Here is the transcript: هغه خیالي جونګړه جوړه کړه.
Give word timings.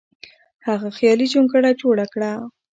هغه 0.67 0.87
خیالي 0.97 1.27
جونګړه 1.33 1.69
جوړه 1.81 2.05
کړه. 2.13 2.31